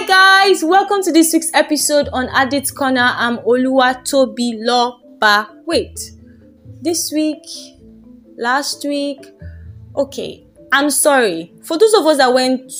[0.00, 3.10] Hi guys, welcome to this week's episode on Addicts Corner.
[3.16, 5.48] I'm Oluwa Toby Loba.
[5.66, 6.12] Wait,
[6.80, 7.42] this week,
[8.36, 9.18] last week,
[9.96, 10.46] okay.
[10.70, 12.72] I'm sorry for those of us that went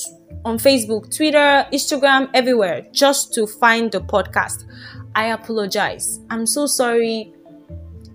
[0.44, 4.64] on Facebook, Twitter, Instagram, everywhere just to find the podcast.
[5.16, 6.20] I apologize.
[6.30, 7.32] I'm so sorry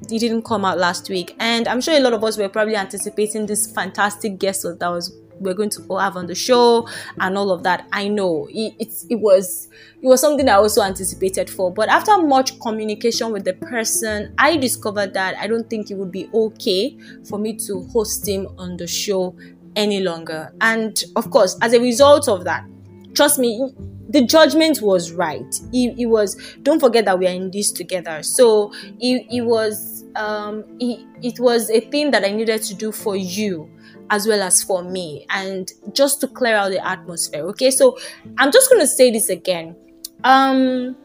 [0.09, 2.77] it didn't come out last week, and I'm sure a lot of us were probably
[2.77, 5.13] anticipating this fantastic guest that was
[5.43, 6.87] we're going to have on the show
[7.19, 7.87] and all of that.
[7.91, 9.67] I know it, it, it was
[10.01, 14.57] it was something I also anticipated for, but after much communication with the person, I
[14.57, 16.97] discovered that I don't think it would be okay
[17.29, 19.35] for me to host him on the show
[19.75, 20.53] any longer.
[20.61, 22.65] And of course, as a result of that,
[23.13, 23.71] trust me,
[24.09, 25.55] the judgment was right.
[25.71, 26.35] It, it was.
[26.61, 28.23] Don't forget that we are in this together.
[28.23, 30.03] So it, it was.
[30.15, 33.67] Um, it, it was a thing that I needed to do for you
[34.09, 37.71] as well as for me and just to clear out the atmosphere okay?
[37.71, 37.97] So
[38.37, 39.75] i'm just going to say this again.
[40.23, 40.95] Um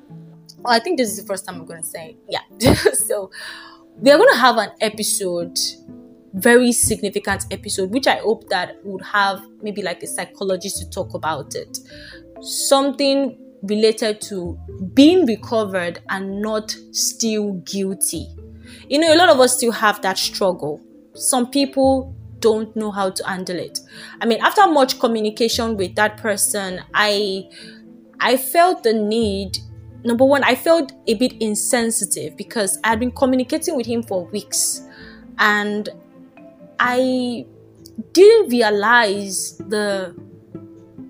[0.59, 2.17] well, i think this is the first time i'm going to say it.
[2.29, 2.75] yeah.
[2.95, 3.31] So
[4.01, 5.59] we are going to have an episode
[6.35, 11.15] very significant episode which i hope that would have maybe like a psychologist to talk
[11.15, 11.79] about it.
[12.41, 14.57] Something related to
[14.95, 18.29] being recovered and not still guilty.
[18.89, 20.81] You know a lot of us still have that struggle.
[21.15, 23.81] Some people don't know how to handle it.
[24.21, 27.49] I mean, after much communication with that person, I
[28.21, 29.59] I felt the need
[30.05, 34.27] number one, I felt a bit insensitive because I had been communicating with him for
[34.27, 34.83] weeks
[35.39, 35.89] and
[36.79, 37.47] I
[38.13, 40.15] didn't realize the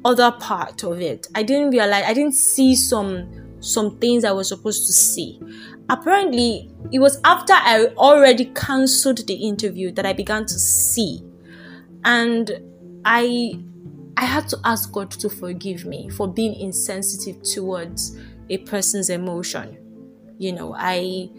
[0.04, 1.28] other part of it.
[1.34, 5.40] I didn't realize I didn't see some some things I was supposed to see.
[5.88, 11.22] Apparently, it was after I already cancelled the interview that I began to see.
[12.04, 12.50] And
[13.04, 13.58] I
[14.16, 18.18] I had to ask God to forgive me for being insensitive towards
[18.50, 19.78] a person's emotion.
[20.38, 21.30] You know, I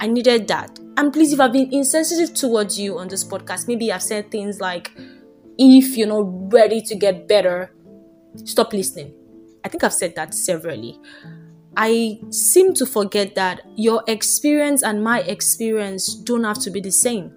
[0.00, 0.78] I needed that.
[0.96, 4.60] And please, if I've been insensitive towards you on this podcast, maybe I've said things
[4.60, 4.90] like,
[5.58, 7.70] if you're not ready to get better,
[8.44, 9.14] stop listening.
[9.64, 10.98] I think I've said that severally.
[11.76, 16.90] I seem to forget that your experience and my experience don't have to be the
[16.90, 17.32] same.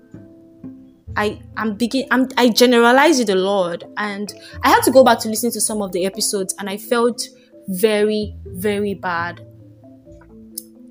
[1.15, 5.19] I am begin I'm, I generalize it a lot, and I had to go back
[5.19, 7.27] to listen to some of the episodes, and I felt
[7.67, 9.45] very very bad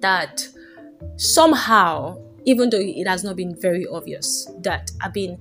[0.00, 0.48] that
[1.16, 5.38] somehow, even though it has not been very obvious, that I've been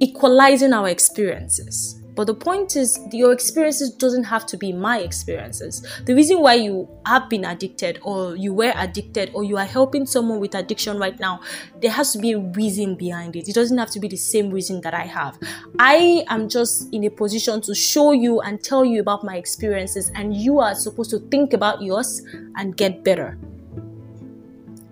[0.00, 5.86] equalizing our experiences but the point is, your experiences doesn't have to be my experiences.
[6.04, 10.04] The reason why you have been addicted, or you were addicted, or you are helping
[10.04, 11.40] someone with addiction right now,
[11.80, 13.48] there has to be a reason behind it.
[13.48, 15.38] It doesn't have to be the same reason that I have.
[15.78, 20.10] I am just in a position to show you and tell you about my experiences,
[20.16, 22.20] and you are supposed to think about yours
[22.56, 23.38] and get better.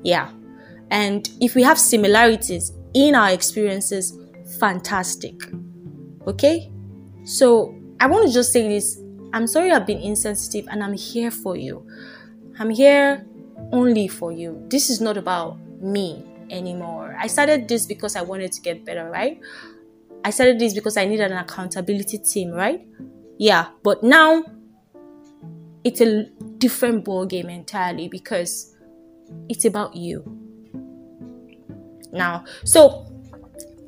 [0.04, 0.30] Yeah.
[0.92, 4.16] And if we have similarities in our experiences,
[4.60, 5.34] fantastic.
[6.28, 6.70] Okay?
[7.26, 11.30] So I want to just say this I'm sorry I've been insensitive and I'm here
[11.30, 11.86] for you.
[12.58, 13.26] I'm here
[13.72, 14.64] only for you.
[14.70, 17.16] This is not about me anymore.
[17.18, 19.40] I started this because I wanted to get better, right?
[20.24, 22.86] I started this because I needed an accountability team, right?
[23.38, 24.44] Yeah, but now
[25.84, 26.26] it's a
[26.58, 28.74] different ball game entirely because
[29.48, 30.24] it's about you.
[32.12, 33.06] Now, so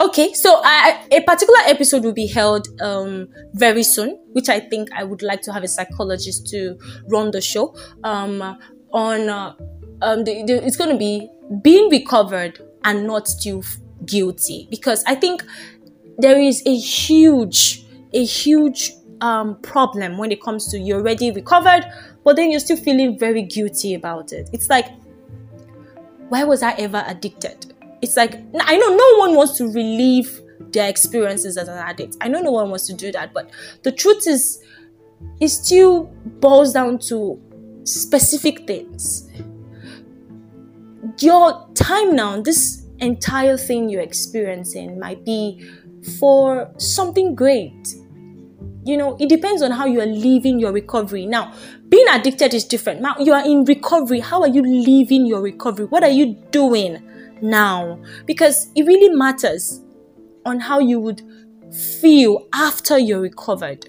[0.01, 5.03] Okay, so a particular episode will be held um, very soon, which I think I
[5.03, 6.79] would like to have a psychologist to
[7.09, 7.75] run the show.
[8.05, 8.59] Um,
[8.93, 9.55] on uh,
[10.01, 11.29] um, the, the, it's going to be
[11.63, 13.63] being recovered and not still
[14.05, 15.45] guilty, because I think
[16.17, 17.85] there is a huge,
[18.15, 21.85] a huge um, problem when it comes to you're already recovered,
[22.25, 24.49] but then you're still feeling very guilty about it.
[24.53, 24.87] It's like,
[26.29, 27.75] why was I ever addicted?
[28.03, 30.41] It's like I know no one wants to relieve
[30.73, 32.17] their experiences as an addict.
[32.21, 33.51] I know no one wants to do that, but
[33.83, 34.63] the truth is,
[35.41, 36.05] it still
[36.41, 37.41] boils down to
[37.85, 39.29] specific things.
[41.21, 45.69] Your time now, this entire thing you're experiencing might be
[46.19, 47.95] for something great.
[48.85, 51.27] You know, it depends on how you are living your recovery.
[51.27, 51.53] Now,
[51.89, 53.01] being addicted is different.
[53.01, 54.21] Now, you are in recovery.
[54.21, 55.87] How are you living your recovery?
[55.87, 57.03] What are you doing?
[57.43, 59.83] Now because it really matters
[60.45, 61.23] on how you would
[62.01, 63.89] feel after you're recovered.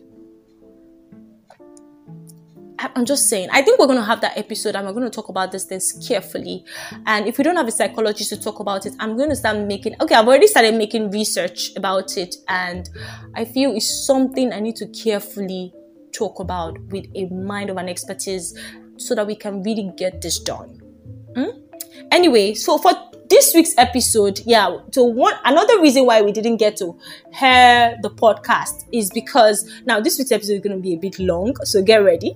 [2.95, 5.09] I'm just saying, I think we're going to have that episode and we're going to
[5.09, 6.63] talk about these things carefully.
[7.05, 9.57] And if we don't have a psychologist to talk about it, I'm going to start
[9.57, 12.35] making, okay, I've already started making research about it.
[12.47, 12.89] And
[13.35, 15.73] I feel it's something I need to carefully
[16.13, 18.57] talk about with a mind of an expertise
[18.95, 20.79] so that we can really get this done.
[21.35, 21.49] Hmm?
[22.11, 22.93] Anyway, so for
[23.29, 26.97] this week's episode, yeah, so one another reason why we didn't get to
[27.33, 31.19] hear the podcast is because now this week's episode is going to be a bit
[31.19, 32.35] long, so get ready.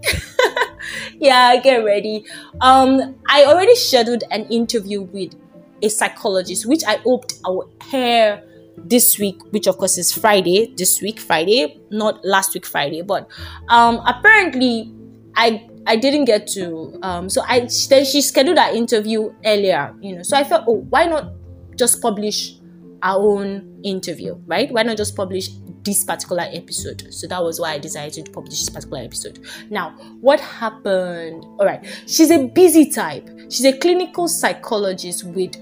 [1.19, 2.25] yeah, get ready.
[2.61, 5.33] Um, I already scheduled an interview with
[5.81, 8.43] a psychologist, which I hoped I would hear
[8.77, 13.01] this week, which of course is Friday, this week, Friday, not last week, Friday.
[13.01, 13.27] But
[13.67, 14.93] um, apparently,
[15.35, 16.97] I I didn't get to.
[17.01, 20.23] Um, so I then she scheduled that interview earlier, you know.
[20.23, 21.33] So I thought, oh, why not
[21.75, 22.55] just publish
[23.01, 24.71] our own interview, right?
[24.71, 25.49] Why not just publish
[25.83, 27.13] this particular episode?
[27.13, 29.45] So that was why I decided to publish this particular episode.
[29.69, 29.91] Now,
[30.21, 31.43] what happened?
[31.59, 33.29] All right, she's a busy type.
[33.49, 35.55] She's a clinical psychologist with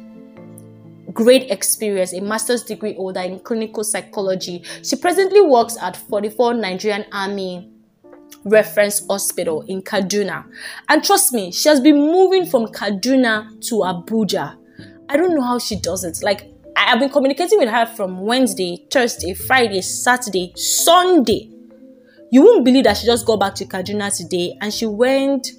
[1.14, 4.64] great experience, a master's degree holder in clinical psychology.
[4.84, 7.72] She presently works at 44 Nigerian Army
[8.44, 10.46] Reference Hospital in Kaduna.
[10.90, 14.58] And trust me, she has been moving from Kaduna to Abuja.
[15.10, 16.20] I don't know how she does it.
[16.24, 21.50] Like, I've been communicating with her from Wednesday, Thursday, Friday, Saturday, Sunday.
[22.32, 25.50] You won't believe that she just got back to Kaduna today and she went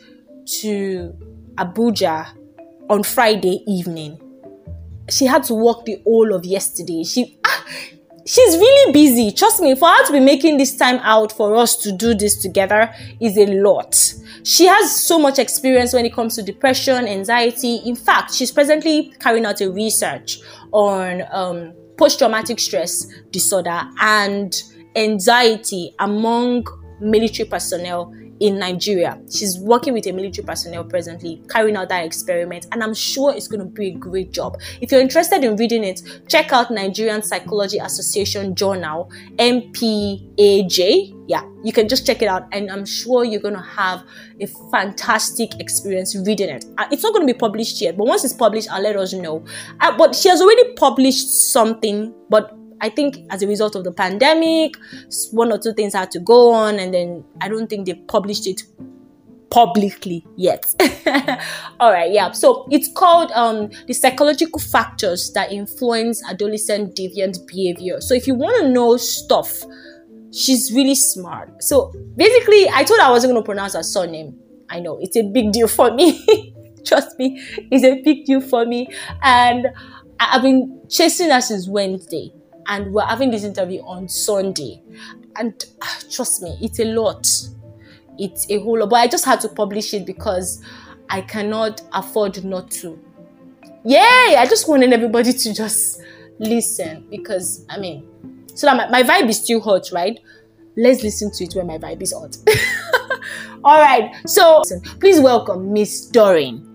[0.61, 1.15] to
[1.57, 2.35] Abuja
[2.89, 4.19] on Friday evening
[5.13, 7.05] she had to work the whole of yesterday.
[7.05, 7.65] She ah,
[8.27, 9.33] she's really busy.
[9.33, 12.41] Trust me, for her to be making this time out for us to do this
[12.41, 14.15] together is a lot.
[14.45, 17.77] She has so much experience when it comes to depression, anxiety.
[17.85, 20.41] In fact, she's presently carrying out a research
[20.73, 24.63] on um, post traumatic stress disorder and
[24.97, 26.67] anxiety among
[27.03, 29.21] military personnel in Nigeria.
[29.31, 33.47] She's working with a military personnel presently, carrying out that experiment, and I'm sure it's
[33.47, 34.61] going to be a great job.
[34.81, 41.19] If you're interested in reading it, check out Nigerian Psychology Association Journal, NPAJ.
[41.29, 44.03] Yeah, you can just check it out, and I'm sure you're going to have
[44.41, 46.65] a fantastic experience reading it.
[46.79, 49.13] Uh, it's not going to be published yet, but once it's published, I'll let us
[49.13, 49.45] know.
[49.81, 52.53] Uh, but she has already published something, but
[52.83, 54.75] I think as a result of the pandemic,
[55.31, 58.49] one or two things had to go on, and then I don't think they published
[58.49, 58.65] it
[59.51, 60.75] publicly yet.
[61.81, 62.33] All right, yeah.
[62.33, 68.01] So it's called um, the psychological factors that influence adolescent deviant behavior.
[68.01, 69.63] So if you want to know stuff,
[70.33, 71.63] she's really smart.
[71.63, 74.37] So basically, I told her I wasn't going to pronounce her surname.
[74.69, 76.53] I know it's a big deal for me.
[76.85, 77.41] Trust me,
[77.71, 78.89] it's a big deal for me.
[79.23, 79.69] And
[80.19, 82.33] I've been chasing her since Wednesday
[82.67, 84.83] and we're having this interview on Sunday.
[85.37, 87.27] And uh, trust me, it's a lot.
[88.19, 88.91] It's a whole lot.
[88.91, 90.63] But I just had to publish it because
[91.09, 92.99] I cannot afford not to.
[93.85, 94.37] Yay!
[94.39, 96.01] I just wanted everybody to just
[96.39, 98.07] listen because, I mean,
[98.55, 100.19] so that my, my vibe is still hot, right?
[100.77, 102.37] Let's listen to it when my vibe is hot.
[103.65, 104.11] All right.
[104.27, 104.63] So,
[105.01, 106.69] please welcome Miss Doreen.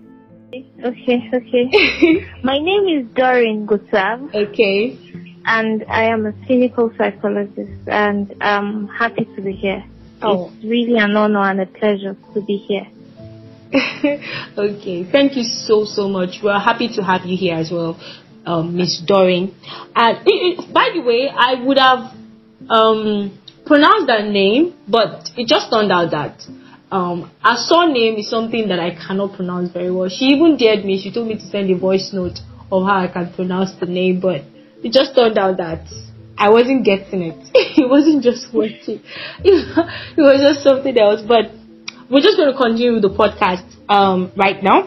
[0.82, 2.26] Okay, okay.
[2.42, 4.34] my name is Doreen Gustav.
[4.34, 5.07] Okay
[5.44, 9.84] and I am a clinical psychologist, and I'm happy to be here.
[10.22, 10.50] Oh.
[10.54, 12.86] It's really an honor and a pleasure to be here.
[14.58, 16.40] okay, thank you so so much.
[16.42, 18.00] We're happy to have you here as well,
[18.46, 19.54] um, Miss Doreen.
[19.94, 22.14] And it, it, by the way, I would have
[22.70, 26.42] um, pronounced that name, but it just turned out that
[26.90, 30.08] um, her surname is something that I cannot pronounce very well.
[30.08, 31.00] She even dared me.
[31.00, 32.38] She told me to send a voice note
[32.72, 34.42] of how I can pronounce the name, but
[34.82, 35.86] it just turned out that
[36.36, 37.50] I wasn't getting it.
[37.54, 39.02] it wasn't just working.
[39.44, 41.22] It was just something else.
[41.26, 41.50] But
[42.10, 44.86] we're just going to continue with the podcast um, right now.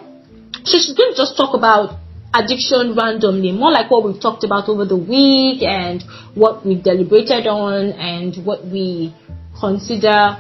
[0.63, 1.99] So she's going to just talk about
[2.33, 7.47] addiction randomly, more like what we've talked about over the week and what we deliberated
[7.47, 9.13] on and what we
[9.59, 10.39] consider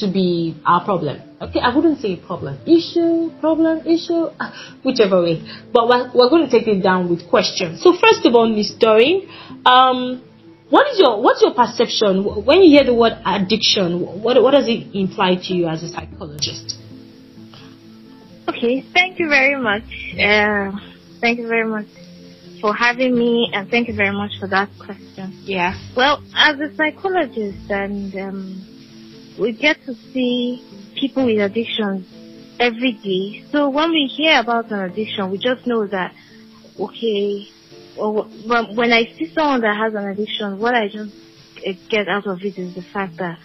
[0.00, 1.20] to be our problem.
[1.40, 4.28] Okay, I wouldn't say problem, issue, problem, issue,
[4.84, 5.42] whichever way.
[5.72, 7.82] But we're, we're going to take it down with questions.
[7.82, 9.28] So first of all, Miss Doreen,
[9.66, 10.22] um,
[10.68, 14.00] what is your what's your perception when you hear the word addiction?
[14.22, 16.74] What what does it imply to you as a psychologist?
[18.48, 19.84] Okay, thank you very much.
[20.18, 20.72] Uh,
[21.20, 21.86] thank you very much
[22.60, 25.42] for having me, and thank you very much for that question.
[25.44, 25.74] Yeah.
[25.96, 28.75] Well, as a psychologist, and um,
[29.38, 30.62] we get to see
[30.98, 32.06] people with addictions
[32.58, 33.44] every day.
[33.50, 36.14] So when we hear about an addiction, we just know that,
[36.80, 37.48] okay,
[37.96, 41.14] when I see someone that has an addiction, what I just
[41.88, 43.38] get out of it is the fact that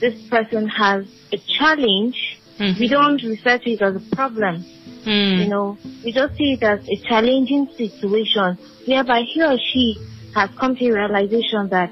[0.00, 2.38] this person has a challenge.
[2.58, 2.80] Mm-hmm.
[2.80, 4.64] We don't refer to it as a problem.
[5.04, 5.44] Mm.
[5.44, 9.96] You know, we just see it as a challenging situation whereby he or she
[10.34, 11.90] has come to a realization that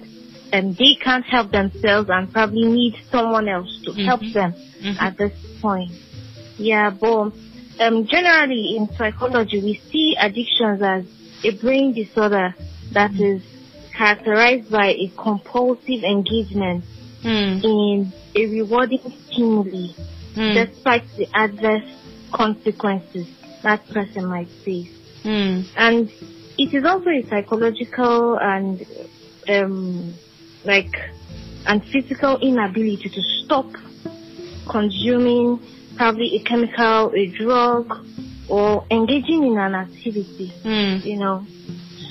[0.52, 4.04] um, they can't help themselves and probably need someone else to Mhm.
[4.04, 4.96] help them Mhm.
[5.00, 5.92] at this point.
[6.58, 7.32] Yeah, but
[7.80, 11.04] um, generally in psychology, we see addictions as
[11.44, 12.54] a brain disorder
[12.92, 13.42] that is
[13.96, 16.84] characterized by a compulsive engagement
[17.24, 17.64] Mm.
[17.64, 19.88] in a rewarding stimuli
[20.36, 20.54] Mm.
[20.54, 21.82] despite the adverse
[22.32, 23.26] consequences
[23.62, 24.88] that person might face.
[25.24, 25.64] Mm.
[25.76, 26.08] And
[26.56, 28.84] it is also a psychological and
[29.48, 30.14] um,
[30.64, 30.94] like
[31.66, 33.66] and physical inability to stop
[34.68, 35.60] consuming
[35.96, 37.92] probably a chemical, a drug,
[38.48, 40.52] or engaging in an activity.
[40.64, 41.04] Mm.
[41.04, 41.46] You know,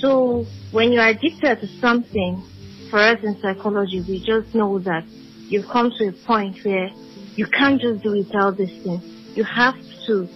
[0.00, 2.42] so when you're addicted to something,
[2.90, 5.04] for us in psychology, we just know that
[5.48, 6.90] you've come to a point where
[7.36, 9.02] you can't just do without this thing.
[9.34, 9.76] You have
[10.06, 10.28] to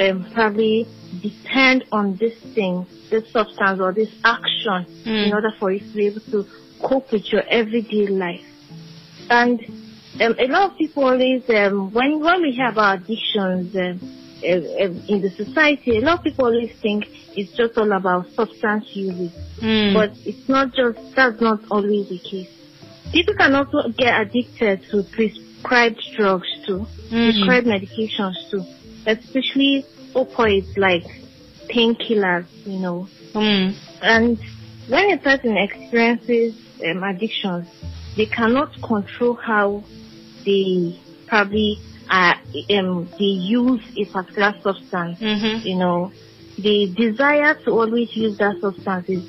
[0.00, 0.86] um, probably
[1.20, 5.26] depend on this thing, this substance or this action Mm.
[5.26, 6.46] in order for you to be able to
[6.82, 8.46] cope with your everyday life.
[9.28, 9.60] And
[10.20, 13.94] um, a lot of people always, um, when when we hear about addictions uh,
[14.42, 17.06] um, in the society, a lot of people always think
[17.36, 19.32] it's just all about substance use.
[19.60, 19.94] Mm.
[19.94, 22.48] But it's not just, that's not always the case.
[23.12, 27.32] People can also get addicted to prescribed drugs too, Mhm.
[27.32, 28.64] prescribed medications too,
[29.06, 29.84] especially
[30.14, 31.04] opioids like
[31.68, 33.08] painkillers, you know.
[33.34, 33.74] Mm.
[34.02, 34.38] And
[34.88, 37.66] when a person experiences um, addictions,
[38.16, 39.84] they cannot control how
[40.44, 42.34] they probably uh,
[42.70, 45.18] um, they use a particular substance.
[45.20, 45.64] Mhm.
[45.64, 46.12] You know,
[46.58, 49.22] the desire to always use that substance is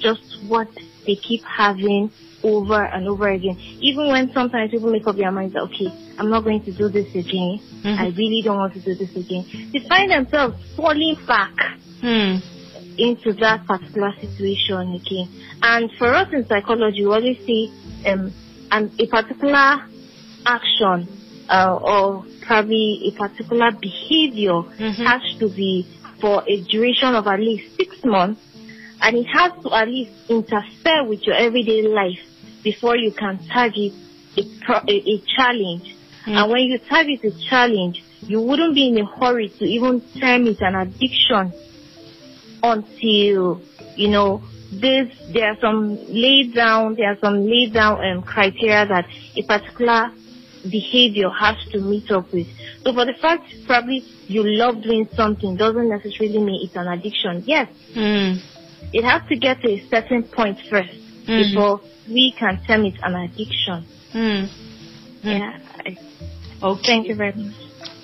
[0.00, 0.68] just what
[1.06, 2.10] they keep having
[2.42, 3.56] over and over again.
[3.80, 6.88] Even when sometimes people make up their minds that okay, I'm not going to do
[6.90, 7.60] this again.
[7.82, 7.98] Mhm.
[7.98, 9.46] I really don't want to do this again.
[9.72, 11.52] They find themselves falling back
[12.02, 12.42] Mm.
[12.98, 15.28] Into that particular situation again.
[15.62, 17.72] And for us in psychology, we always see
[18.06, 18.32] um,
[18.70, 19.82] an, a particular
[20.44, 21.08] action
[21.48, 25.06] uh, or probably a particular behavior Mhm.
[25.06, 25.86] has to be
[26.20, 28.40] for a duration of at least six months
[29.02, 32.18] and it has to at least interfere with your everyday life
[32.62, 33.92] before you can target
[34.36, 35.94] a, pro- a, a challenge.
[36.26, 36.32] Mm.
[36.36, 40.46] And when you target a challenge, you wouldn't be in a hurry to even term
[40.46, 41.52] it an addiction
[42.62, 43.60] until
[43.96, 48.84] you know this there are some laid down there are some laid down um, criteria
[48.86, 50.10] that a particular
[50.68, 52.46] behavior has to meet up with.
[52.82, 57.44] So for the fact probably you love doing something doesn't necessarily mean it's an addiction.
[57.46, 58.40] Yes, Mm.
[58.92, 60.90] it has to get to a certain point first
[61.26, 61.50] Mhm.
[61.50, 63.84] before we can term it an addiction.
[64.12, 64.48] Mm.
[65.22, 65.38] Mm.
[65.38, 65.56] Yeah.
[66.62, 66.82] Okay.
[66.86, 67.54] thank you very much.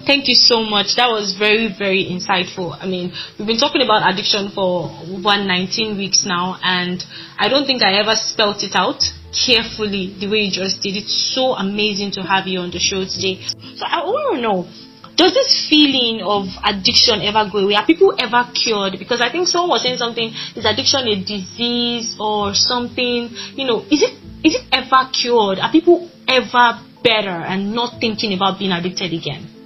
[0.05, 0.97] Thank you so much.
[0.97, 2.77] That was very, very insightful.
[2.79, 7.03] I mean, we've been talking about addiction for over 19 weeks now, and
[7.39, 8.99] I don't think I ever spelt it out
[9.31, 10.97] carefully the way you just did.
[10.97, 13.47] It's so amazing to have you on the show today.
[13.79, 14.67] So I want to know.
[15.15, 17.75] Does this feeling of addiction ever go away?
[17.75, 18.99] Are people ever cured?
[18.99, 23.29] Because I think someone was saying something, is addiction a disease or something?
[23.55, 25.61] You know, is it is it ever cured?
[25.61, 29.62] Are people ever better and not thinking about being addicted again?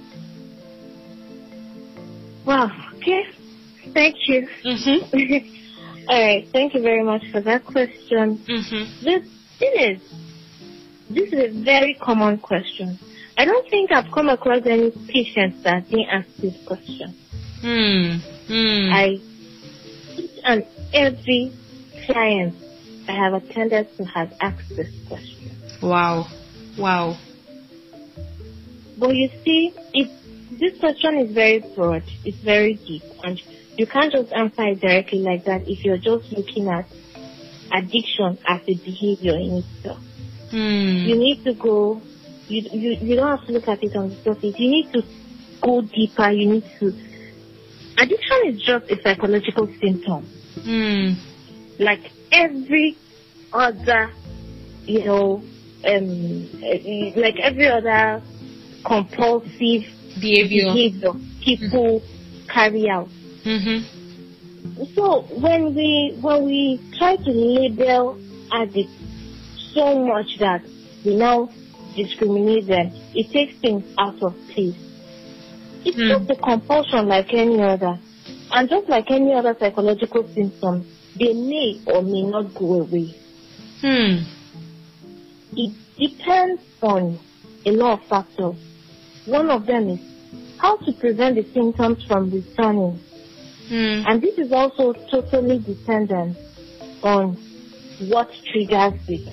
[2.47, 2.71] Wow.
[2.95, 3.25] Okay.
[3.93, 4.47] Thank you.
[4.63, 6.07] Mm-hmm.
[6.09, 6.47] All right.
[6.53, 8.37] Thank you very much for that question.
[8.37, 9.03] Mm-hmm.
[9.03, 9.27] This
[9.59, 10.01] thing is,
[11.09, 12.97] this is a very common question.
[13.37, 17.13] I don't think I've come across any patients that didn't ask this question.
[17.61, 18.21] Mm.
[18.47, 18.93] Mm.
[18.93, 19.07] I,
[20.15, 21.51] each and every
[22.05, 22.55] client
[23.09, 25.51] I have attended to has asked this question.
[25.81, 26.27] wow.
[26.77, 27.17] Wow.
[28.97, 30.09] But you see, it,
[30.51, 32.03] this question is very broad.
[32.23, 33.41] It's very deep, and
[33.77, 36.85] you can't just answer it directly like that if you're just looking at
[37.71, 39.99] addiction as a behavior in itself.
[40.51, 41.05] Mm.
[41.05, 42.01] You need to go.
[42.47, 44.55] You, you you don't have to look at it on the surface.
[44.57, 45.03] You need to
[45.61, 46.31] go deeper.
[46.31, 46.93] You need to.
[47.99, 50.25] Addiction is just a psychological symptom,
[50.59, 51.17] Mm.
[51.79, 52.95] like every
[53.51, 54.11] other,
[54.85, 55.43] you know,
[55.83, 56.61] um,
[57.15, 58.21] like every other
[58.85, 59.83] compulsive
[60.19, 60.73] Behavior.
[60.73, 62.01] behavior people
[62.47, 63.07] carry out.
[63.43, 64.83] Mm-hmm.
[64.95, 68.19] So when we when we try to label
[68.51, 68.91] addicts
[69.73, 70.61] so much that
[71.05, 71.49] we now
[71.95, 74.75] discriminate them, it takes things out of place.
[75.85, 76.09] It's Hmm.
[76.09, 77.97] just a compulsion like any other.
[78.51, 80.85] And just like any other psychological symptom,
[81.17, 83.15] they may or may not go away.
[83.81, 84.23] Hmm.
[85.55, 87.19] It depends on
[87.65, 88.55] a lot of factors.
[89.27, 89.99] One of them is
[90.57, 92.99] how to prevent the symptoms from returning.
[93.67, 94.03] Hmm.
[94.07, 96.37] And this is also totally dependent
[97.03, 97.35] on
[98.07, 99.27] what triggers it.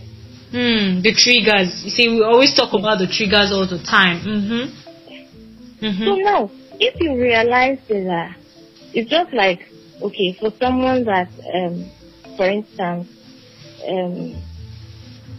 [0.51, 1.83] Hmm, the triggers.
[1.85, 4.21] You see, we always talk about the triggers all the time.
[4.21, 5.85] Mm-hmm.
[5.85, 6.05] Mm-hmm.
[6.05, 8.37] So now, if you realize that
[8.93, 9.61] it's just like,
[10.03, 11.91] okay, for someone that, um,
[12.37, 13.09] for instance,
[13.87, 14.43] um,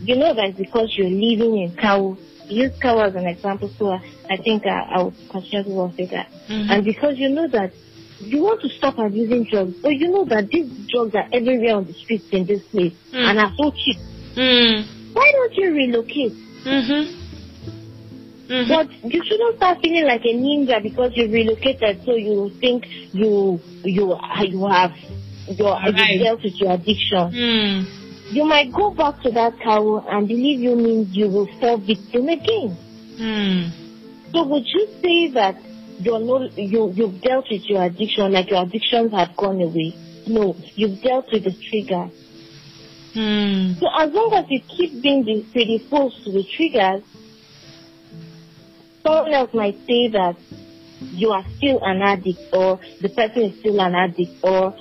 [0.02, 3.98] you know that because you're living in Kau, use Kau as an example, so
[4.30, 6.28] I think I, I would continue to work with that.
[6.50, 6.72] Mm-hmm.
[6.72, 7.72] And because you know that
[8.20, 11.86] you want to stop abusing drugs, but you know that these drugs are everywhere on
[11.86, 13.18] the streets in this place mm.
[13.18, 13.98] and are so cheap.
[14.36, 15.14] Mm.
[15.14, 16.34] Why don't you relocate?
[16.66, 17.26] Mm-hmm.
[18.48, 18.70] Mm-hmm.
[18.70, 23.60] But you shouldn't start feeling like a ninja because you relocated, so you think you
[23.84, 24.92] you you have
[25.48, 26.20] your right.
[26.22, 27.32] dealt with your addiction.
[27.32, 28.34] Mm.
[28.34, 32.28] You might go back to that cow and believe you means you will fall victim
[32.30, 32.78] again.
[33.20, 33.85] Mm.
[34.36, 35.56] So would you say that
[36.00, 39.96] you're no you you've dealt with your addiction like your addictions have gone away?
[40.28, 42.10] No, you've dealt with the trigger.
[43.14, 43.80] Mm.
[43.80, 45.24] So as long as you keep being
[45.54, 47.02] predisposed to the triggers,
[49.04, 50.36] someone else might say that
[51.00, 54.76] you are still an addict or the person is still an addict or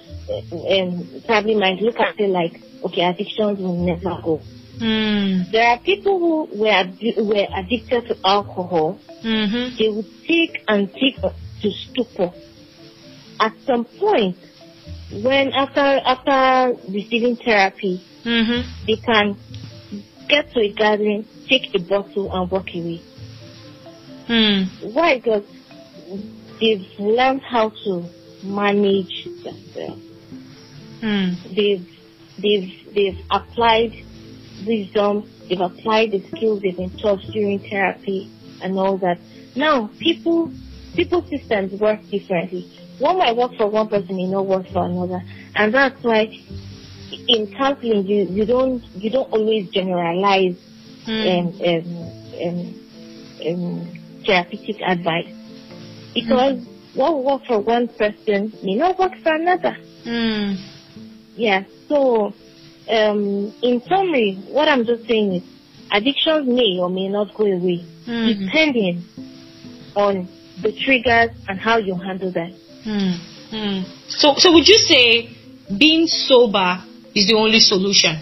[0.69, 4.43] um, probably might look at it like, okay, addictions will never go.
[4.79, 5.51] Mm.
[5.53, 6.85] There are people who were,
[7.19, 8.99] were addicted to alcohol.
[9.23, 9.77] Mm-hmm.
[9.79, 12.33] They would take and take to stupor.
[13.41, 14.37] At some point,
[15.23, 18.87] when after after receiving therapy, mm-hmm.
[18.87, 19.37] they can
[20.29, 23.01] get to a gathering, take a bottle, and walk away.
[24.29, 24.95] Mm.
[24.95, 25.17] Why?
[25.19, 25.45] Because
[26.61, 28.09] they've learned how to
[28.43, 30.03] manage themselves.
[31.01, 31.55] Mm.
[31.55, 31.89] They've
[32.39, 34.05] they've they've applied
[34.67, 35.29] wisdom.
[35.49, 38.31] They've applied the skills they've been taught during therapy
[38.63, 39.19] and all that.
[39.57, 40.53] Now, people
[40.95, 42.71] people systems work differently.
[42.99, 45.23] One might work for one person, may not work for another,
[45.57, 46.39] and that's why
[47.29, 50.57] in counseling you you don't you don't always generalize
[51.07, 51.55] mm.
[51.67, 51.95] um,
[52.47, 52.75] um,
[53.47, 55.33] um, therapeutic advice
[56.15, 56.67] because mm.
[56.95, 59.77] what will work for one person may not work for another.
[60.05, 60.59] Mm.
[61.37, 61.65] Yeah.
[61.89, 62.33] So,
[62.91, 65.43] um, in summary, what I'm just saying is
[65.91, 68.47] addictions may or may not go away mm.
[68.47, 69.05] depending
[69.97, 70.29] on
[70.63, 72.55] the triggers and how you handle them.
[72.85, 73.85] Mm.
[74.09, 75.31] So, so would you say
[75.79, 76.83] being sober
[77.15, 78.17] is the only solution?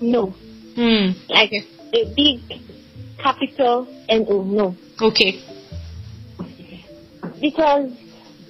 [0.00, 0.34] No.
[0.76, 1.28] Mm.
[1.28, 2.40] Like a big
[3.18, 4.76] capital N O no.
[5.00, 5.42] Okay.
[7.40, 7.92] Because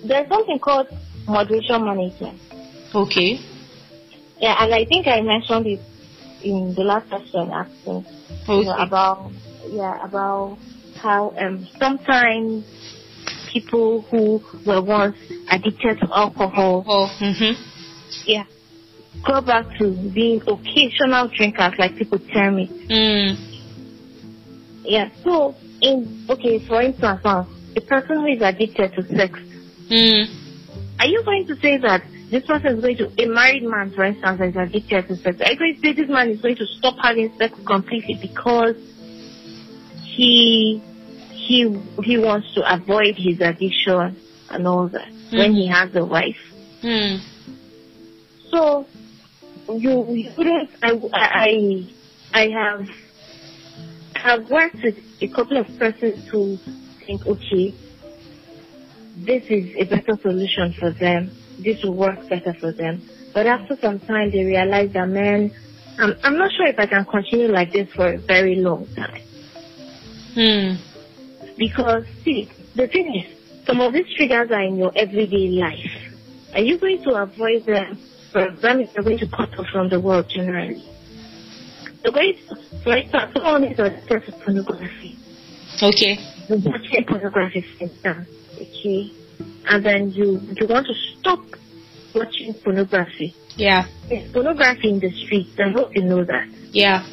[0.05, 0.89] there's something called
[1.27, 2.41] moderation management.
[2.95, 3.41] Okay.
[4.39, 5.81] Yeah, and I think I mentioned it
[6.43, 8.05] in the last question asking
[8.43, 8.59] okay.
[8.59, 9.33] you know, about
[9.69, 10.59] yeah about
[11.01, 12.65] how um sometimes
[13.53, 15.17] people who were once
[15.51, 17.61] addicted to alcohol oh, mm-hmm.
[18.27, 18.45] yeah
[19.25, 22.69] go back to being occasional drinkers like people tell me.
[22.89, 23.37] Mm.
[24.83, 25.11] Yeah.
[25.25, 29.39] So in okay, for instance, a person who is addicted to sex.
[29.91, 30.45] Mm.
[30.99, 34.05] Are you going to say that this person is going to, a married man, for
[34.05, 36.67] instance, is addicted to sex, are you going to say this man is going to
[36.67, 38.77] stop having sex completely because
[40.03, 40.83] he,
[41.31, 44.17] he, he wants to avoid his addiction
[44.51, 45.39] and all that mm.
[45.39, 46.37] when he has a wife?
[46.83, 47.21] Mm.
[48.51, 48.87] So,
[49.69, 51.87] you, you couldn't, I, I,
[52.33, 52.89] I have,
[54.15, 56.59] have worked with a couple of persons who
[57.07, 57.75] think, okay,
[59.17, 61.31] this is a better solution for them.
[61.67, 63.03] This will work better for them.
[63.35, 65.51] But after some time, they realize that, man,
[65.99, 69.21] I'm, I'm not sure if I can continue like this for a very long time.
[70.35, 70.77] Hmm.
[71.59, 76.15] Because, see, the thing is, some of these triggers are in your everyday life.
[76.55, 77.99] Are you going to avoid them?
[78.31, 80.85] For example, you're going to cut off from the world generally.
[82.05, 82.39] The way,
[82.85, 85.19] for instance, someone is addicted to pornography.
[85.83, 86.17] Okay.
[86.49, 88.29] Watching pornography, for instance
[88.61, 89.13] okay,
[89.69, 91.41] and then you you want to stop
[92.15, 93.35] watching pornography.
[93.57, 93.87] Yeah.
[94.09, 95.51] There's pornography in the streets.
[95.59, 96.49] I hope you know that.
[96.73, 97.07] Yeah.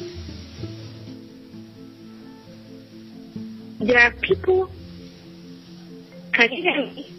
[3.80, 4.70] There are people.
[6.32, 7.10] Can you hear me?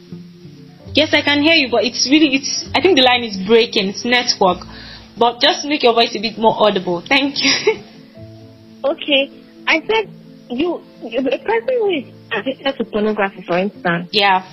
[0.93, 2.69] Yes, I can hear you, but it's really it's.
[2.73, 3.89] I think the line is breaking.
[3.89, 4.65] It's network,
[5.17, 7.03] but just make your voice a bit more audible.
[7.05, 7.83] Thank you.
[8.85, 9.29] okay,
[9.67, 10.09] I said
[10.49, 10.81] you.
[11.03, 14.09] A person who is addicted to pornography, for instance.
[14.11, 14.49] Yeah.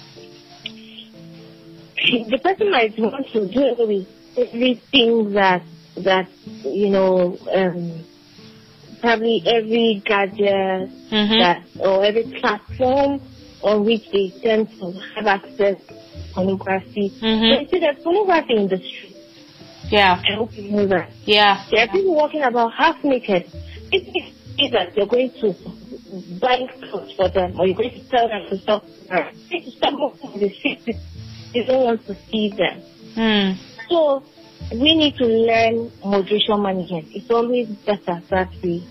[2.11, 5.63] The person might want to do every, everything that
[5.97, 6.29] that
[6.65, 8.05] you know, um,
[9.01, 11.39] probably every gadget mm-hmm.
[11.39, 13.21] that or every platform
[13.63, 15.95] on which they tend to have access to
[16.35, 17.11] pornography.
[17.11, 17.23] Mm-hmm.
[17.23, 19.17] So you see, there's pornography in the street.
[19.91, 20.23] Yeah.
[20.27, 21.11] I hope you know that.
[21.25, 21.65] Yeah.
[21.71, 23.45] There are people walking about half naked.
[23.93, 25.53] If you see that you're going to
[26.41, 29.71] buy clothes for them or you're going to tell them to stop, they need to
[29.73, 29.93] stop
[30.35, 30.99] in the streets.
[31.53, 32.83] You don't want to see them.
[33.15, 33.57] Mm.
[33.89, 34.23] So
[34.73, 37.09] we need to learn moderation management.
[37.13, 38.83] It's always better that way.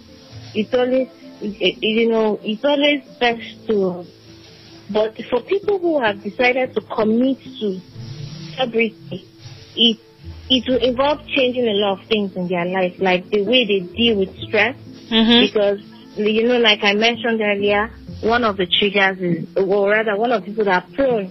[0.53, 1.07] It's always,
[1.41, 4.05] you know, it's always best to,
[4.91, 7.79] but for people who have decided to commit to
[8.53, 9.25] celebrity,
[9.75, 9.97] it,
[10.49, 13.79] it will involve changing a lot of things in their life, like the way they
[13.95, 14.75] deal with stress,
[15.11, 15.41] Mm-hmm.
[15.45, 15.79] because,
[16.15, 17.89] you know, like I mentioned earlier,
[18.21, 21.29] one of the triggers is, or rather one of the people that are prone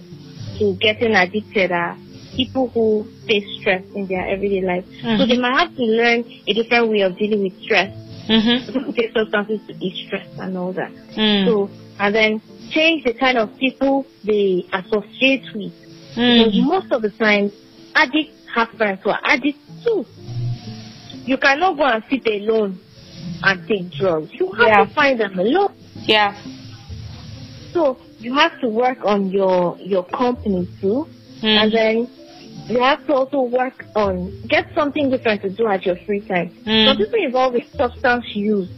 [0.61, 1.97] to getting addicted are
[2.37, 4.85] people who face stress in their everyday life.
[5.03, 5.29] So Mhm.
[5.29, 7.91] they might have to learn a different way of dealing with stress.
[8.29, 8.91] Mm-hmm.
[8.97, 10.93] Take substances to ease stress and all that.
[11.17, 11.47] Mm.
[11.47, 11.69] So,
[11.99, 15.73] and then change the kind of people they associate with.
[16.15, 16.65] Because Mm.
[16.67, 17.51] most of the time,
[17.97, 20.07] addicts have friends who are addicts too.
[21.27, 22.79] You cannot go and sit alone
[23.43, 24.31] and take drugs.
[24.39, 24.85] You have Yeah.
[24.85, 25.73] to find them alone.
[26.07, 26.35] Yeah.
[27.73, 31.07] So you have to work on your your company too,
[31.43, 31.73] and Mm.
[31.73, 32.09] then
[32.69, 36.51] you have to also work on get something different to do at your free time.
[36.67, 36.87] Mm.
[36.87, 38.69] Some people involved in substance use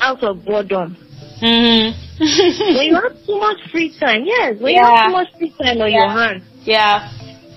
[0.00, 0.96] out of boredom.
[1.40, 2.74] Mm-hmm.
[2.76, 5.80] when you have too much free time, yes, when you have too much free time
[5.80, 7.10] on your hands, yeah.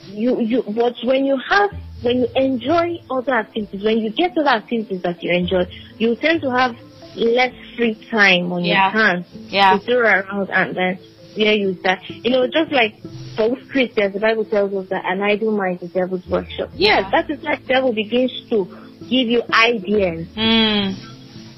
[0.07, 1.71] you you but when you have
[2.03, 5.65] when you enjoy other activities, when you get other activities that you enjoy,
[5.97, 6.75] you tend to have
[7.15, 8.91] less free time on Yeah.
[8.91, 9.73] your hands Yeah.
[9.73, 10.99] to throw around and then
[11.35, 11.99] where you start.
[12.09, 12.95] You know, just like
[13.35, 16.69] for we Christians, the Bible tells us that an idle mind is the devil's workshop.
[16.75, 16.99] Yeah.
[17.01, 18.65] Yes, that is like devil begins to
[19.09, 20.95] give you ideas Mm.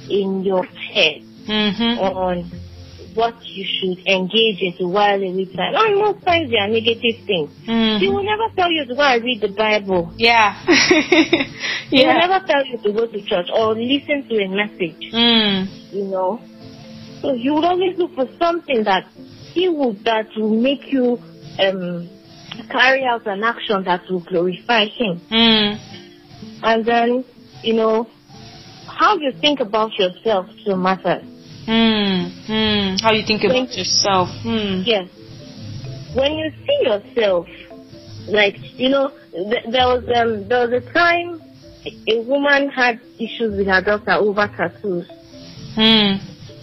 [0.10, 2.00] in your head Mm-hmm.
[2.00, 2.52] on
[3.16, 5.74] what you should engage in to while away time.
[5.76, 7.52] And most times they are negative things.
[7.66, 8.14] He Mm.
[8.14, 10.14] will never tell you to go and read the Bible.
[10.18, 10.54] Yeah.
[11.90, 15.94] He will never tell you to go to church or listen to a message, Mm.
[15.94, 16.40] you know.
[17.22, 19.06] So you would always look for something that
[19.54, 21.20] he would that will make you
[21.60, 22.10] um
[22.70, 25.22] carry out an action that will glorify him.
[25.30, 25.80] Mm.
[26.64, 27.26] And then,
[27.62, 28.08] you know,
[28.88, 31.24] how you think about yourself to matters.
[31.68, 32.32] Mm.
[32.48, 33.02] Mm.
[33.02, 34.30] How you think about Thank- yourself?
[34.44, 34.86] Mm.
[34.86, 35.08] Yes.
[36.14, 37.48] When you see yourself,
[38.28, 41.42] like you know, th- there was um there was a time
[42.08, 45.08] a woman had issues with her doctor over tattoos,
[45.76, 46.20] Mm.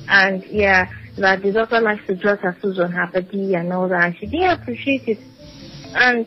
[0.08, 4.04] and yeah, that the doctor likes to draw tattoos on her body and all that,
[4.06, 5.18] and she didn't appreciate it.
[5.94, 6.26] And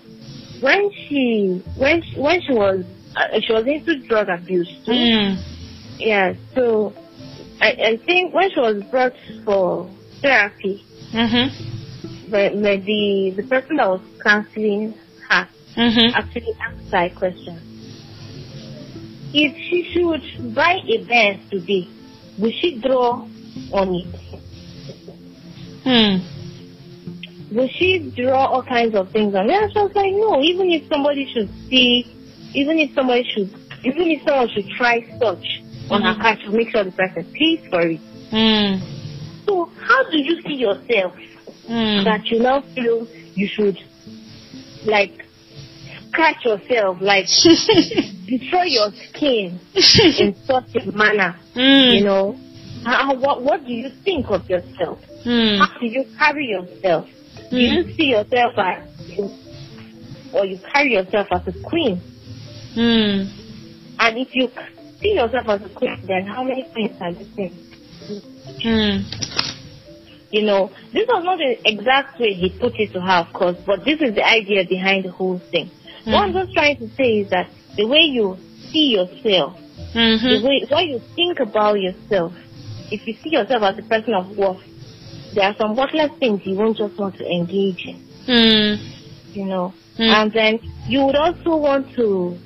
[0.62, 2.84] when she when she, when she was
[3.16, 4.92] uh, she was into drug abuse too.
[4.92, 5.38] Mm.
[6.00, 6.94] Yeah, so
[7.64, 9.14] I, I think when she was brought
[9.46, 9.90] for
[10.22, 12.32] therapy, Mm-hmm.
[12.32, 14.94] the, the, the, the person that was counseling
[15.30, 15.48] her
[15.78, 16.16] Mm-hmm.
[16.16, 17.60] actually asked her a question.
[19.34, 21.88] If she should buy a Benz today,
[22.38, 23.28] will she draw
[23.72, 24.08] on it?
[25.86, 26.22] Mm.
[27.56, 29.54] Will she draw all kinds of things on it?
[29.54, 32.06] And she was like, no, even if somebody should see,
[32.54, 33.50] even if somebody should,
[33.84, 36.22] even if someone should try such on her Mhm.
[36.22, 38.00] car to make sure the person pays for it.
[38.32, 38.82] Mm.
[39.46, 41.14] So how do you see yourself
[41.70, 42.04] Mm.
[42.04, 43.78] that you now feel you should
[44.86, 45.26] like
[46.10, 47.26] scratch yourself, like
[48.28, 49.60] destroy your skin
[50.20, 51.36] in such a manner?
[51.56, 51.94] Mm.
[51.96, 52.38] You know,
[52.86, 55.00] how, what what do you think of yourself?
[55.26, 55.60] Mm.
[55.60, 57.08] How do you carry yourself?
[57.50, 58.84] Do you see yourself as,
[60.34, 62.02] or you carry yourself as a queen?
[62.76, 63.30] Mm.
[64.00, 64.50] And if you
[65.04, 67.52] see yourself as a queen, then how many queens are you?
[68.66, 69.04] Mm.
[70.32, 73.58] You know, this was not the exact way he put it to her, of course,
[73.68, 75.70] but this is the idea behind the whole thing.
[76.06, 78.38] What I'm just trying to say is that the way you
[78.72, 79.58] see yourself,
[79.94, 80.46] the Mm-hmm.
[80.48, 82.34] way what you think about yourself,
[82.92, 84.62] if you see yourself as a person of worth,
[85.36, 88.80] there are some worthless things you won't just want to engage in, Mm.
[89.36, 89.74] you know.
[90.00, 90.10] Mm.
[90.10, 92.38] And then you would also want to,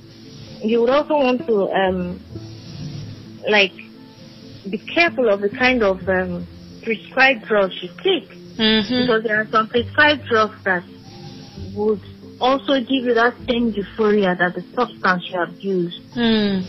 [0.62, 2.20] you would also want to, um,
[3.50, 3.74] like,
[4.70, 6.46] be careful of the kind of um,
[6.84, 8.30] prescribed drugs you take.
[8.58, 9.02] Mm-hmm.
[9.02, 10.84] Because there are some prescribed drugs that
[11.76, 12.02] would
[12.40, 16.64] also give you that same euphoria that the substance you abused Mm.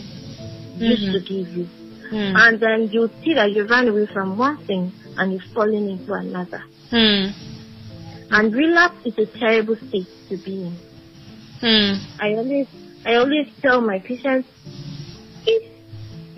[0.79, 1.13] used Mhm.
[1.13, 1.67] to give you.
[2.11, 2.35] Mm.
[2.35, 6.13] And then you see that you ran away from one thing and you've fallen into
[6.13, 6.63] another.
[6.91, 7.33] Mm.
[8.31, 10.75] And relapse is a terrible state to be in.
[11.61, 11.99] Mm.
[12.19, 12.67] I always,
[13.05, 14.47] I always tell my patients,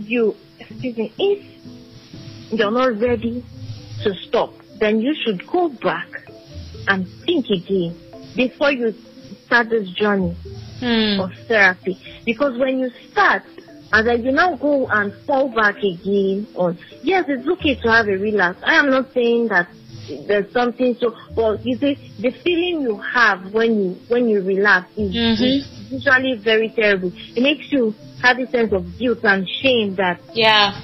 [0.07, 3.43] you, excuse me, if you're not ready
[4.03, 6.07] to stop, then you should go back
[6.87, 7.95] and think again
[8.35, 8.93] before you
[9.45, 10.35] start this journey
[10.79, 11.19] Hmm.
[11.19, 11.95] of therapy.
[12.25, 13.43] Because when you start,
[13.93, 18.07] and then you now go and fall back again on, yes, it's okay to have
[18.07, 18.59] a relapse.
[18.65, 19.67] I am not saying that
[20.27, 24.89] there's something so, but you see, the feeling you have when you, when you relapse
[24.97, 25.59] is, Mhm.
[25.59, 27.11] is usually very terrible.
[27.35, 30.79] It makes you have a sense of guilt and shame that Yeah.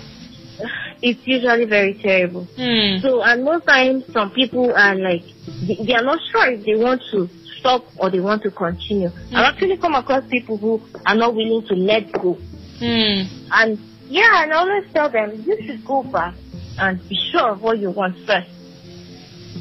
[1.01, 2.45] it's usually very terrible.
[2.55, 2.97] Hmm.
[3.01, 5.23] So, and most times some people are like,
[5.67, 9.09] they, they are not sure if they want to stop or they want to continue.
[9.33, 12.33] I've actually come across people who are not willing to let go.
[12.79, 13.23] Hmm.
[13.51, 16.33] And yeah, and I always tell them, you should go back
[16.79, 18.49] and be sure of what you want first.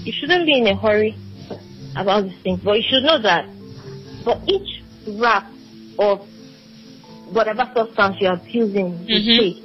[0.05, 1.17] You shouldn't be in a hurry
[1.97, 3.47] about these things, but you should know that
[4.25, 4.83] for each
[5.19, 5.51] wrap
[5.99, 6.27] of
[7.33, 9.39] whatever substance you are abusing, you Mhm.
[9.39, 9.63] take,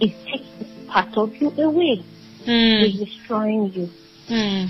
[0.00, 0.46] it takes
[0.88, 2.02] part of you away.
[2.44, 2.82] Hmm.
[2.82, 3.88] It's destroying you.
[4.28, 4.64] Hmm.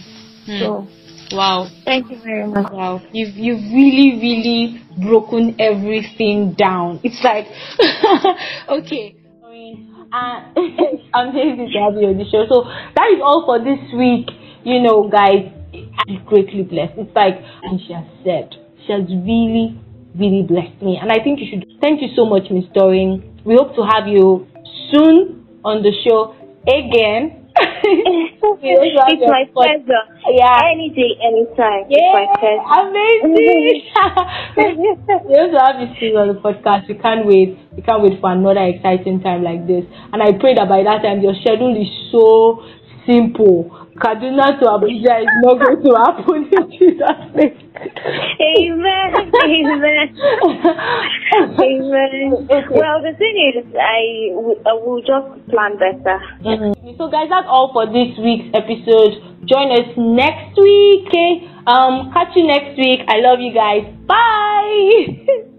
[0.46, 0.58] Hmm.
[0.58, 0.88] So,
[1.32, 1.66] Wow.
[1.84, 2.70] thank you very much.
[2.72, 7.00] Wow, you've you've really really broken everything down.
[7.02, 7.46] It's like
[8.68, 9.14] okay.
[9.44, 10.40] I mean, uh,
[11.14, 12.44] I'm happy to have you on the show.
[12.48, 12.64] So
[12.96, 14.28] that is all for this week.
[14.64, 15.50] You know, guys,
[16.06, 16.98] I'm greatly blessed.
[16.98, 18.54] It's like and she has said,
[18.86, 19.80] she has really
[20.18, 21.66] really blessed me, and I think you should.
[21.80, 23.40] Thank you so much, Miss Doreen.
[23.44, 24.46] We hope to have you
[24.92, 26.34] soon on the show
[26.68, 27.38] again.
[28.62, 30.04] it's my pleasure.
[30.30, 30.72] Yeah.
[30.72, 31.84] Any day, anytime.
[31.90, 32.62] Yeah, It's my pleasure.
[32.80, 33.82] amazing.
[35.28, 36.88] we also have you still on the podcast.
[36.88, 37.58] We can't wait.
[37.76, 39.84] We can't wait for another exciting time like this.
[40.12, 42.62] And I pray that by that time your schedule is so
[43.06, 43.81] simple.
[43.96, 47.56] Kaduna to Abuja is not going to happen in Jesus' name.
[48.40, 49.10] Amen.
[49.44, 50.08] Amen.
[51.60, 52.48] Amen.
[52.70, 54.32] Well, the thing is, I
[54.68, 56.18] I will just plan better.
[56.44, 56.96] Mhm.
[56.96, 59.20] So guys, that's all for this week's episode.
[59.44, 61.08] Join us next week.
[61.08, 61.48] Okay?
[61.66, 63.00] Um, catch you next week.
[63.08, 63.84] I love you guys.
[64.06, 65.42] Bye.